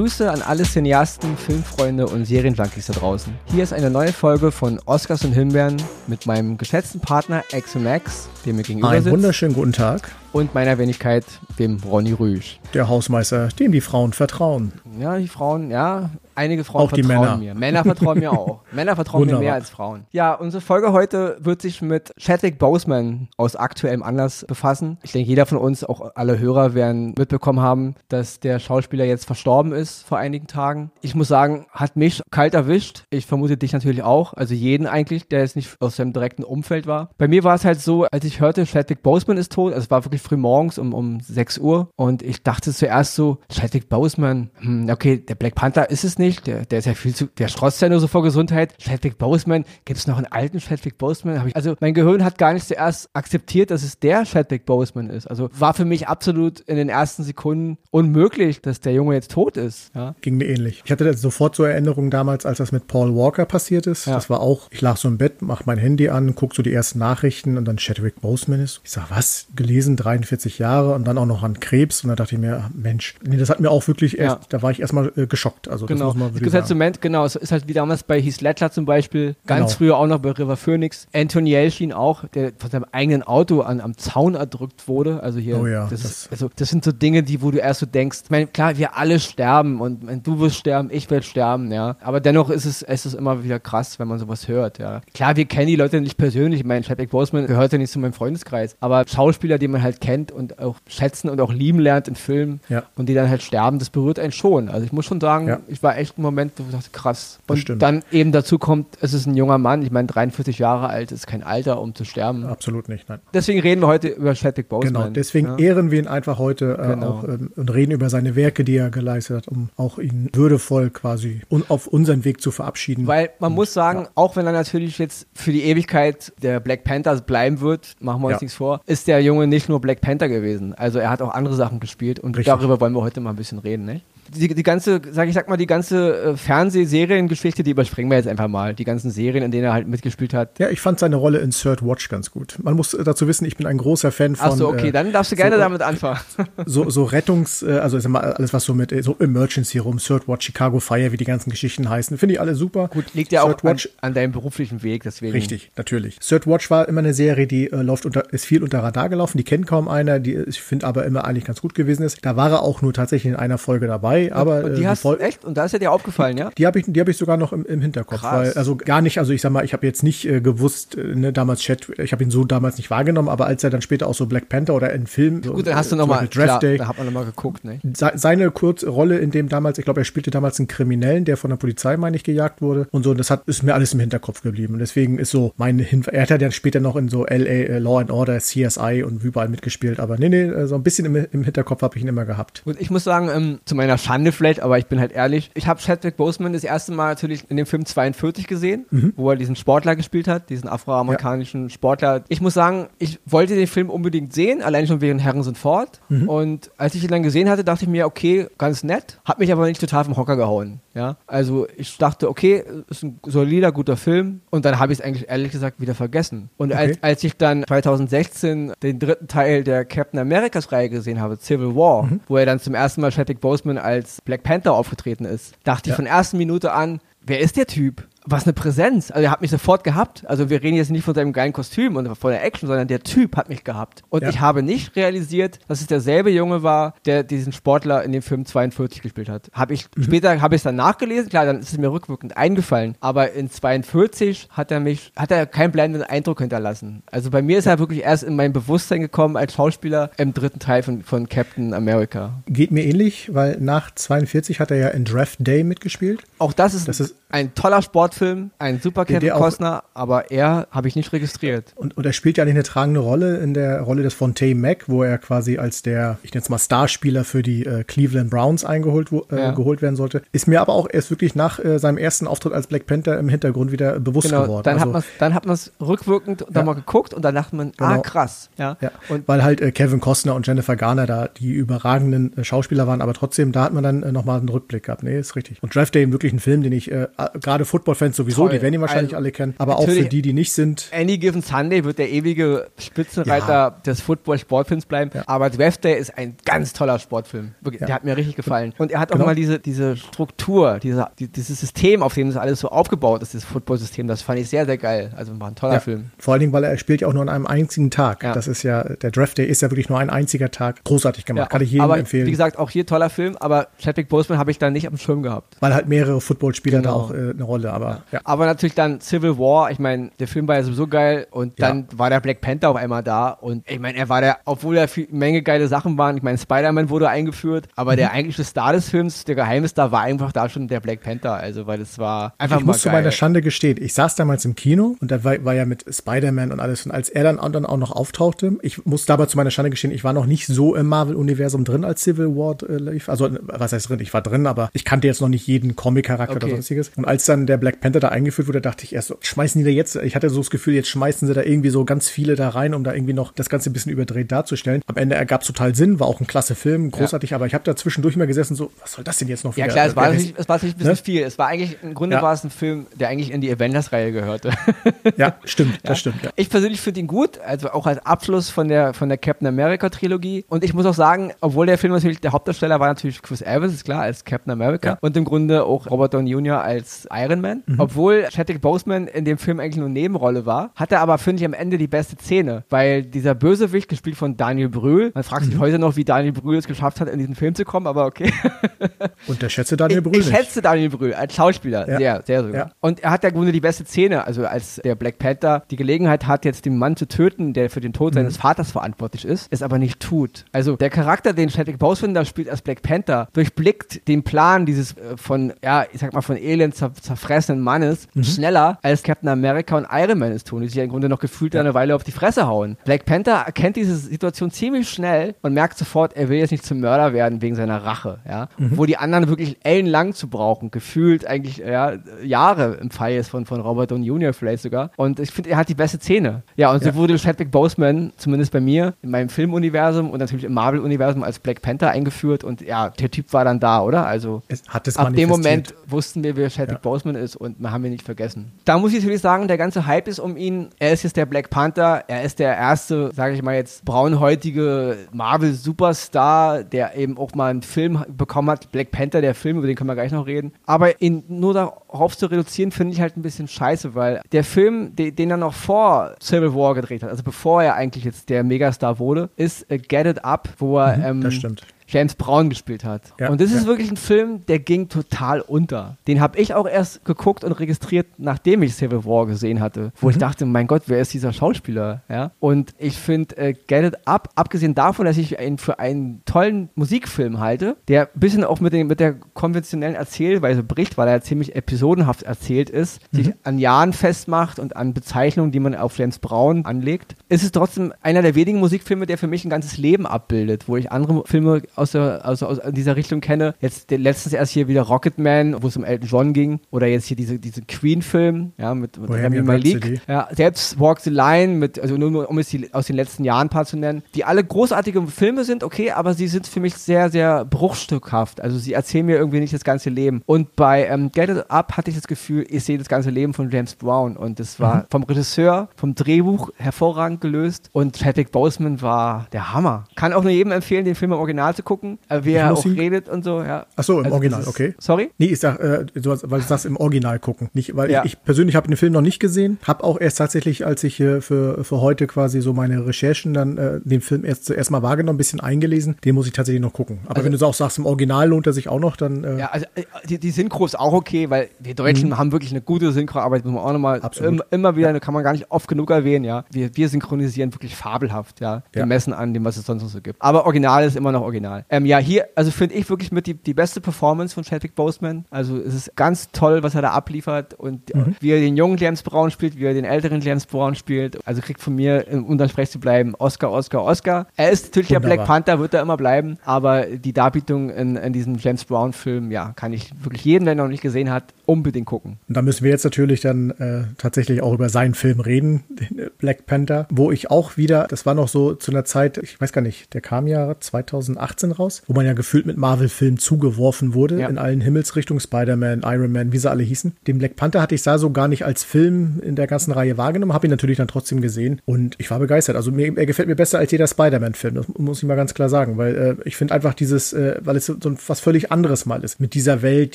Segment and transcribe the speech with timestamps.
[0.00, 3.34] Grüße an alle Cineasten, Filmfreunde und Serienjunkies da draußen.
[3.52, 5.76] Hier ist eine neue Folge von Oscars und Himbeeren
[6.06, 7.44] mit meinem geschätzten Partner
[7.74, 9.12] Max, dem mir gegenüber Einen sitzt.
[9.12, 10.10] wunderschönen guten Tag.
[10.32, 11.26] Und meiner Wenigkeit,
[11.58, 12.60] dem Ronny Rüsch.
[12.72, 14.72] Der Hausmeister, dem die Frauen vertrauen.
[14.98, 16.08] Ja, die Frauen, ja,
[16.40, 17.36] einige Frauen Auch vertrauen Männer.
[17.36, 17.54] mir.
[17.54, 18.60] Männer vertrauen mir auch.
[18.72, 19.42] Männer vertrauen mir Wunderbar.
[19.44, 20.06] mehr als Frauen.
[20.10, 24.98] Ja, unsere Folge heute wird sich mit Chadwick Boseman aus aktuellem Anlass befassen.
[25.02, 29.26] Ich denke, jeder von uns, auch alle Hörer, werden mitbekommen haben, dass der Schauspieler jetzt
[29.26, 30.90] verstorben ist vor einigen Tagen.
[31.02, 33.04] Ich muss sagen, hat mich kalt erwischt.
[33.10, 34.32] Ich vermute dich natürlich auch.
[34.34, 37.10] Also jeden eigentlich, der jetzt nicht aus seinem direkten Umfeld war.
[37.18, 39.90] Bei mir war es halt so, als ich hörte, Chadwick Boseman ist tot, also es
[39.90, 44.50] war wirklich früh morgens um, um 6 Uhr und ich dachte zuerst so, Chadwick Boseman,
[44.60, 47.48] hm, okay, der Black Panther ist es nicht, der, der ist ja viel zu, der
[47.48, 48.74] strotzt ja nur so vor Gesundheit.
[48.78, 51.38] Chadwick Boseman, gibt es noch einen alten Chadwick Boseman?
[51.40, 55.10] Hab ich, also mein Gehirn hat gar nicht zuerst akzeptiert, dass es der Chadwick Boseman
[55.10, 55.26] ist.
[55.26, 59.56] Also war für mich absolut in den ersten Sekunden unmöglich, dass der Junge jetzt tot
[59.56, 59.90] ist.
[59.94, 60.14] Ja.
[60.20, 60.82] Ging mir ähnlich.
[60.84, 64.06] Ich hatte das sofort so Erinnerungen damals, als das mit Paul Walker passiert ist.
[64.06, 64.14] Ja.
[64.14, 66.72] Das war auch, ich lag so im Bett, mach mein Handy an, guck so die
[66.72, 68.80] ersten Nachrichten und dann Chadwick Boseman ist.
[68.84, 69.46] Ich sag, was?
[69.56, 72.02] Gelesen, 43 Jahre und dann auch noch an Krebs.
[72.04, 74.46] Und da dachte ich mir, Mensch, nee, das hat mir auch wirklich erst, Ja.
[74.48, 75.68] da war ich erstmal äh, geschockt.
[75.68, 76.24] Also das Genau.
[76.26, 76.68] halt so sagen.
[76.78, 79.76] Moment, genau, es ist halt wie damals bei Heath Ledger zum Beispiel, ganz Genau.
[79.78, 81.06] früher auch noch bei River Phoenix.
[81.12, 85.22] Anthony Yelchin auch, der von seinem eigenen Auto an, am Zaun erdrückt wurde.
[85.22, 87.58] Also hier, Oh ja, das, das- ist, also das sind so Dinge, die, wo du
[87.58, 91.10] erst so denkst, ich meine, klar, wir alle sterben und mein, du wirst sterben, ich
[91.10, 91.96] werde sterben, ja.
[92.02, 95.00] Aber dennoch ist es, es ist immer wieder krass, wenn man sowas hört, ja.
[95.14, 96.60] Klar, wir kennen die Leute nicht persönlich.
[96.60, 98.76] Ich meine, Chadwick Boseman gehört ja nicht zu meinem Freundeskreis.
[98.80, 102.60] Aber Schauspieler, die man halt kennt und auch schätzen und auch lieben lernt in Filmen
[102.68, 102.84] Ja.
[102.96, 104.68] und die dann halt sterben, das berührt einen schon.
[104.68, 105.60] Also ich muss schon sagen, Ja.
[105.68, 107.38] ich war echt ein Moment, wo ich dachte, krass.
[107.46, 111.12] Und dann eben dazu kommt, es ist ein junger Mann, ich meine 43 Jahre alt,
[111.12, 112.44] ist kein Alter, um zu sterben.
[112.44, 113.20] Absolut nicht, nein.
[113.34, 115.02] Deswegen reden wir heute über Chadwick Boseman.
[115.02, 115.56] Genau, deswegen ja.
[115.58, 117.06] ehren wir ihn einfach heute äh, Genau.
[117.10, 120.90] auch ähm, und reden über seine Werke, die er geleistet hat, um auch ihn würdevoll
[120.90, 123.06] quasi un auf unseren Weg zu verabschieden.
[123.06, 127.22] Weil man muss sagen, auch wenn er natürlich jetzt für die Ewigkeit der Black Panthers
[127.22, 128.42] bleiben wird, machen wir uns Ja.
[128.42, 130.74] nichts vor, ist der Junge nicht nur Black Panther gewesen.
[130.74, 132.46] Also er hat auch andere Sachen gespielt und Richtig.
[132.52, 134.00] darüber wollen wir heute mal ein bisschen reden, ne?
[134.32, 138.28] Die, die ganze, sag ich sag mal, die ganze äh, Fernsehseriengeschichte, die überspringen wir jetzt
[138.28, 138.74] einfach mal.
[138.74, 140.58] Die ganzen Serien, in denen er halt mitgespielt hat.
[140.58, 142.56] Ja, ich fand seine Rolle in Third Watch ganz gut.
[142.62, 144.92] Man muss äh, dazu wissen, ich bin ein großer Fan von Ach so, okay, äh,
[144.92, 146.20] dann darfst du gerne so, damit anfangen.
[146.66, 150.28] so, so Rettungs, äh, also sag mal, alles was so mit so Emergency rum, Third
[150.28, 152.88] Watch, Chicago Fire, wie die ganzen Geschichten heißen, finde ich alle super.
[152.88, 155.32] Gut, liegt ja auch Third an, Watch, an deinem beruflichen Weg, deswegen.
[155.32, 156.18] Richtig, natürlich.
[156.18, 159.38] Third Watch war immer eine Serie, die äh, läuft unter, ist viel unter Radar gelaufen,
[159.38, 162.24] die kennt kaum einer, die ich finde aber immer eigentlich ganz gut gewesen ist.
[162.24, 165.02] Da war er auch nur tatsächlich in einer Folge dabei, aber Und äh, die hast
[165.04, 165.44] Fol- echt?
[165.44, 166.50] Und da ist ja dir aufgefallen, ja?
[166.56, 168.32] Die habe ich, die habe ich sogar noch im, im Hinterkopf, Krass.
[168.46, 171.14] weil also gar nicht, also ich sag mal, ich habe jetzt nicht äh, gewusst, äh,
[171.14, 174.06] ne, damals Chat, ich habe ihn so damals nicht wahrgenommen, aber als er dann später
[174.06, 176.62] auch so Black Panther oder in Film, so, Gut, dann hast du äh, nochmal, Draft
[176.62, 177.78] Day, da hat man nochmal geguckt, ne?
[177.94, 181.36] se- seine kurze Rolle in dem damals, ich glaube, er spielte damals einen Kriminellen, der
[181.36, 183.92] von der Polizei, meine ich, gejagt wurde und so, und das hat, ist mir alles
[183.94, 186.96] im Hinterkopf geblieben und deswegen ist so mein Hin er hat ja dann später noch
[186.96, 190.66] in so LA, äh, Law and Order, CSI und überall mitgespielt, aber nee, nee, äh,
[190.66, 192.62] so ein bisschen im, im Hinterkopf habe ich ihn immer gehabt.
[192.64, 195.66] Gut, ich muss sagen, ähm, zu meiner Schande vielleicht, aber ich bin halt ehrlich, ich
[195.66, 199.12] habe Chadwick Boseman das erste Mal natürlich in dem Film 42 gesehen, Mhm.
[199.16, 202.22] wo er diesen Sportler gespielt hat, diesen afroamerikanischen Sportler.
[202.28, 206.00] Ich muss sagen, ich wollte den Film unbedingt sehen, allein schon wegen Herren sind fort.
[206.08, 206.28] Mhm.
[206.28, 209.52] Und als ich ihn dann gesehen hatte, dachte ich mir, okay, ganz nett, hat mich
[209.52, 210.80] aber nicht total vom Hocker gehauen.
[210.92, 214.40] Ja, also ich dachte, okay, ist ein solider, guter Film.
[214.50, 216.50] Und dann habe ich es eigentlich ehrlich gesagt wieder vergessen.
[216.56, 216.98] Und als, Okay.
[217.02, 222.04] als ich dann 2016 den dritten Teil der Captain Americas Reihe gesehen habe, Civil War,
[222.04, 222.20] Mhm.
[222.26, 225.92] wo er dann zum ersten Mal Chadwick Boseman als Black Panther aufgetreten ist, dachte ich
[225.92, 225.96] Ja.
[225.96, 228.08] von ersten Minute an, wer ist der Typ?
[228.30, 229.10] Was eine Präsenz.
[229.10, 230.24] Also er hat mich sofort gehabt.
[230.26, 233.00] Also wir reden jetzt nicht von seinem geilen Kostüm und von der Action, sondern der
[233.02, 234.02] Typ hat mich gehabt.
[234.08, 234.28] Und Ja.
[234.28, 238.46] ich habe nicht realisiert, dass es derselbe Junge war, der diesen Sportler in dem Film
[238.46, 239.48] 42 gespielt hat.
[239.52, 240.02] Habe ich Mhm.
[240.04, 242.94] später habe ich es dann nachgelesen, klar, dann ist es mir rückwirkend eingefallen.
[243.00, 247.02] Aber in 42 hat er mich, hat er keinen bleibenden Eindruck hinterlassen.
[247.10, 250.58] Also bei mir ist er wirklich erst in mein Bewusstsein gekommen als Schauspieler im dritten
[250.58, 252.34] Teil von, von Captain America.
[252.46, 256.22] Geht mir ähnlich, weil nach 42 hat er ja in Draft Day mitgespielt.
[256.38, 258.19] Auch das ist, Das ist- ein toller Sportfilm,
[258.58, 261.72] ein super Der- Kevin der Costner, aber er habe ich nicht registriert.
[261.76, 264.88] Und, und er spielt ja eigentlich eine tragende Rolle in der Rolle des Fontaine Mac,
[264.88, 268.64] wo er quasi als der, ich nenne es mal Starspieler für die äh, Cleveland Browns
[268.64, 269.50] eingeholt wo, äh, Ja.
[269.52, 270.22] geholt werden sollte.
[270.32, 273.28] Ist mir aber auch erst wirklich nach äh, seinem ersten Auftritt als Black Panther im
[273.28, 274.62] Hintergrund wieder bewusst Genau, geworden.
[274.64, 276.46] dann, Also, hat dann hat man es rückwirkend Ja.
[276.60, 278.02] nochmal geguckt und dann dachte man, ah Genau.
[278.02, 278.50] krass.
[278.56, 278.76] Ja.
[278.80, 282.86] ja, Und weil halt äh, Kevin Costner und Jennifer Garner da die überragenden äh, Schauspieler
[282.86, 285.02] waren, aber trotzdem, da hat man dann äh, nochmal einen Rückblick gehabt.
[285.02, 285.62] Nee, ist richtig.
[285.62, 287.08] Und Draft Day wirklich ein Film, den ich, äh,
[287.40, 288.56] gerade Football Football-Fans sowieso, Toll.
[288.56, 289.54] die werden ihn wahrscheinlich also, alle kennen.
[289.58, 290.90] Aber auch für die, die nicht sind.
[290.92, 293.70] Any Given Sunday wird der ewige Spitzenreiter ja.
[293.70, 295.10] des Football-Sportfilms bleiben.
[295.14, 295.22] Ja.
[295.26, 297.54] Aber Draft Day ist ein ganz toller Sportfilm.
[297.60, 298.74] Wirklich, Der hat mir richtig gefallen.
[298.78, 299.26] Und er hat auch genau.
[299.26, 303.34] mal diese, diese Struktur, diese, die, dieses System, auf dem das alles so aufgebaut ist,
[303.34, 305.12] das Football-System, das fand ich sehr, sehr geil.
[305.16, 306.10] Also war ein toller Film.
[306.18, 308.20] Vor allen Dingen, weil er spielt ja auch nur an einem einzigen Tag.
[308.20, 310.84] Das ist ja, der Draft Day ist ja wirklich nur ein einziger Tag.
[310.84, 311.50] Großartig gemacht.
[311.50, 312.26] Kann ich jedem aber, empfehlen.
[312.26, 315.22] Wie gesagt, auch hier toller Film, aber Chadwick Boseman habe ich da nicht am Schirm
[315.22, 315.56] gehabt.
[315.60, 316.90] Weil halt mehrere Footballspieler genau.
[316.90, 318.20] da auch äh, eine Rolle, aber ja.
[318.24, 321.86] Aber natürlich dann Civil War, ich meine, der Film war ja sowieso geil und dann
[321.90, 321.98] ja.
[321.98, 324.86] war der Black Panther auf einmal da und ich meine, er war der, obwohl da
[324.86, 327.96] viel Menge geile Sachen waren, ich meine, Spider-Man wurde eingeführt, aber mhm.
[327.96, 331.66] der eigentliche Star des Films, der Geheimstar, war einfach da schon der Black Panther, also
[331.66, 332.92] weil es war einfach ich mal muss geil.
[332.92, 335.84] zu meiner Schande gestehen, ich saß damals im Kino und da war, war ja mit
[335.88, 339.36] Spider-Man und alles und als er dann, dann auch noch auftauchte, ich muss dabei zu
[339.36, 342.76] meiner Schande gestehen, ich war noch nicht so im Marvel-Universum drin, als Civil War äh,
[342.76, 345.76] lief, also was heißt drin, ich war drin, aber ich kannte jetzt noch nicht jeden
[345.76, 346.46] Comic-Charakter okay.
[346.46, 349.16] oder sonstiges und als dann der Black Panther da eingeführt wurde, dachte ich erst so,
[349.20, 351.84] schmeißen die da jetzt, ich hatte so das Gefühl, jetzt schmeißen sie da irgendwie so
[351.84, 354.82] ganz viele da rein, um da irgendwie noch das Ganze ein bisschen überdreht darzustellen.
[354.86, 357.36] Am Ende ergab es total Sinn, war auch ein klasse Film, großartig, ja.
[357.36, 359.66] aber ich habe da zwischendurch mal gesessen, so, was soll das denn jetzt noch wieder?
[359.66, 360.96] Ja klar, es war, nicht, es war nicht ein bisschen ne?
[360.96, 361.22] viel.
[361.22, 362.22] Es war eigentlich, im Grunde ja.
[362.22, 364.50] war es ein Film, der eigentlich in die Avengers-Reihe gehörte.
[365.16, 366.22] ja, stimmt, das stimmt.
[366.22, 366.30] Ja.
[366.36, 370.44] Ich persönlich finde ihn gut, also auch als Abschluss von der, von der Captain America-Trilogie.
[370.48, 373.74] Und ich muss auch sagen, obwohl der Film natürlich, der Hauptdarsteller war natürlich Chris Evans,
[373.74, 374.98] ist klar, als Captain America.
[375.00, 376.62] Und im Grunde auch Robert Downey Jr.
[376.62, 377.62] als Iron Man.
[377.70, 377.78] Mhm.
[377.78, 381.46] Obwohl Chadwick Boseman in dem Film eigentlich nur Nebenrolle war, hat er aber, finde ich,
[381.46, 385.54] am Ende die beste Szene, weil dieser Bösewicht, gespielt von Daniel Brühl, man fragt sich
[385.54, 385.60] mhm.
[385.60, 388.32] heute noch, wie Daniel Brühl es geschafft hat, in diesen Film zu kommen, aber okay.
[389.26, 391.98] Und der schätze Daniel Brühl Ich, ich schätze Daniel Brühl als Schauspieler, ja.
[391.98, 392.66] sehr, sehr sogar.
[392.66, 392.72] Ja.
[392.80, 395.76] Und er hat ja im Grunde die beste Szene, also als der Black Panther die
[395.76, 398.16] Gelegenheit hat, jetzt den Mann zu töten, der für den Tod mhm.
[398.16, 400.44] seines Vaters verantwortlich ist, es aber nicht tut.
[400.52, 404.96] Also der Charakter, den Chadwick Boseman da spielt als Black Panther, durchblickt den Plan dieses
[404.96, 408.24] äh, von, ja, ich sag mal, von elend zerfressenen Mannes mhm.
[408.24, 411.20] schneller als Captain America und Iron Man es tun, die sich ja im Grunde noch
[411.20, 411.60] gefühlt ja.
[411.60, 412.76] eine Weile auf die Fresse hauen.
[412.84, 416.80] Black Panther erkennt diese Situation ziemlich schnell und merkt sofort, er will jetzt nicht zum
[416.80, 418.48] Mörder werden wegen seiner Rache, ja.
[418.58, 418.76] Mhm.
[418.76, 423.46] Wo die anderen wirklich ellenlang zu brauchen, gefühlt eigentlich, ja, Jahre im Fall ist von,
[423.46, 424.32] von Robert Downey Jr.
[424.32, 424.90] vielleicht sogar.
[424.96, 426.42] Und ich finde, er hat die beste Szene.
[426.56, 426.92] Ja, und ja.
[426.92, 431.38] so wurde Chadwick Boseman, zumindest bei mir, in meinem Filmuniversum und natürlich im Marvel-Universum als
[431.38, 434.06] Black Panther eingeführt und ja, der Typ war dann da, oder?
[434.06, 434.42] Also
[434.72, 436.78] ab dem Moment wussten wir, wer Chadwick ja.
[436.78, 438.52] Boseman ist und wir haben ihn nicht vergessen.
[438.64, 440.68] Da muss ich natürlich sagen, der ganze Hype ist um ihn.
[440.78, 444.96] Er ist jetzt der Black Panther, er ist der erste, sage ich mal jetzt, braunhäutige
[445.12, 448.70] Marvel-Superstar, der eben auch mal einen Film bekommen hat.
[448.72, 450.52] Black Panther, der Film, über den können wir gleich noch reden.
[450.66, 454.94] Aber ihn nur darauf zu reduzieren, finde ich halt ein bisschen scheiße, weil der Film,
[454.96, 458.44] den, den er noch vor Civil War gedreht hat, also bevor er eigentlich jetzt der
[458.44, 462.84] Megastar wurde, ist Get It Up, wo er mhm, ähm, das stimmt James Brown gespielt
[462.84, 463.02] hat.
[463.18, 463.58] Ja, und das ja.
[463.58, 465.96] ist wirklich ein Film, der ging total unter.
[466.06, 470.06] Den habe ich auch erst geguckt und registriert, nachdem ich Civil War gesehen hatte, wo
[470.06, 470.12] mhm.
[470.12, 472.02] ich dachte, mein Gott, wer ist dieser Schauspieler?
[472.08, 472.30] Ja?
[472.38, 476.68] Und ich finde äh, Get It Up, abgesehen davon, dass ich ihn für einen tollen
[476.74, 481.22] Musikfilm halte, der ein bisschen auch mit, den, mit der konventionellen Erzählweise bricht, weil er
[481.22, 483.16] ziemlich episodenhaft erzählt ist, mhm.
[483.16, 487.52] sich an Jahren festmacht und an Bezeichnungen, die man auf James Brown anlegt, ist es
[487.52, 491.24] trotzdem einer der wenigen Musikfilme, der für mich ein ganzes Leben abbildet, wo ich andere
[491.26, 493.54] Filme aus, der, also aus dieser Richtung kenne.
[493.60, 496.60] Jetzt letztens erst hier wieder Rocketman, wo es um Elton John ging.
[496.70, 500.00] Oder jetzt hier diese, diese Queen-Film, ja, mit, mit Rami Malik.
[500.06, 503.46] Ja, selbst Walk the Line, mit, also nur, um es die, aus den letzten Jahren
[503.46, 506.74] ein paar zu nennen, die alle großartige Filme sind, okay, aber sie sind für mich
[506.74, 508.40] sehr, sehr bruchstückhaft.
[508.40, 510.22] Also sie erzählen mir irgendwie nicht das ganze Leben.
[510.26, 513.32] Und bei ähm, Get It Up hatte ich das Gefühl, ich sehe das ganze Leben
[513.32, 514.16] von James Brown.
[514.16, 514.82] Und das war mhm.
[514.90, 517.70] vom Regisseur, vom Drehbuch hervorragend gelöst.
[517.72, 519.84] Und Chadwick Boseman war der Hammer.
[519.94, 521.69] Kann auch nur jedem empfehlen, den Film im Original zu gucken,
[522.08, 522.74] äh, wie er auch ihn...
[522.74, 523.66] redet und so, ja.
[523.76, 524.74] Ach so, im also Original, okay.
[524.78, 525.10] Sorry?
[525.18, 527.48] Nee, ich sag, äh, du, weil du sagst im Original gucken.
[527.52, 528.04] Nicht, weil ja.
[528.04, 531.00] ich, ich, persönlich habe den Film noch nicht gesehen, habe auch erst tatsächlich, als ich
[531.00, 534.82] äh, für, für heute quasi so meine Recherchen dann äh, den Film erst zuerst mal
[534.82, 537.00] wahrgenommen, ein bisschen eingelesen, den muss ich tatsächlich noch gucken.
[537.04, 539.24] Aber also, wenn du auch sagst, im Original lohnt er sich auch noch, dann.
[539.24, 542.18] Äh, ja, also äh, die, die Synchro ist auch okay, weil die Deutschen mhm.
[542.18, 545.00] haben wirklich eine gute Synchroarbeit, muss man auch nochmal im, immer wieder, ja.
[545.00, 546.44] kann man gar nicht oft genug erwähnen, ja.
[546.50, 549.16] Wir, wir synchronisieren wirklich fabelhaft, ja, gemessen ja.
[549.16, 550.20] an dem, was es sonst noch so gibt.
[550.20, 551.59] Aber Original ist immer noch Original.
[551.68, 555.24] Ähm, ja, hier, also finde ich wirklich mit die, die beste Performance von Chadwick Boseman.
[555.30, 558.16] Also es ist ganz toll, was er da abliefert und mhm.
[558.20, 561.26] wie er den jungen James Brown spielt, wie er den älteren James Brown spielt.
[561.26, 564.26] Also kriegt von mir, um dann zu bleiben, Oscar, Oscar, Oscar.
[564.36, 565.08] Er ist natürlich Wunderbar.
[565.10, 568.92] der Black Panther, wird er immer bleiben, aber die Darbietung in, in diesem James Brown
[568.92, 572.18] Film, ja, kann ich wirklich jeden, der noch nicht gesehen hat, unbedingt gucken.
[572.28, 575.98] Und da müssen wir jetzt natürlich dann äh, tatsächlich auch über seinen Film reden, den
[575.98, 579.40] äh, Black Panther, wo ich auch wieder, das war noch so zu einer Zeit, ich
[579.40, 583.18] weiß gar nicht, der kam ja 2018 2013 raus, wo man ja gefühlt mit Marvel-Filmen
[583.18, 584.28] zugeworfen wurde, ja.
[584.28, 586.92] in allen Himmelsrichtungen, Spider-Man, Iron Man, wie sie alle hießen.
[587.06, 589.96] Den Black Panther hatte ich da so gar nicht als Film in der ganzen Reihe
[589.96, 592.56] wahrgenommen, habe ihn natürlich dann trotzdem gesehen und ich war begeistert.
[592.56, 595.48] Also mir, er gefällt mir besser als jeder Spider-Man-Film, das muss ich mal ganz klar
[595.48, 598.86] sagen, weil äh, ich finde einfach dieses, äh, weil es so, so was völlig anderes
[598.86, 599.94] mal ist, mit dieser Welt,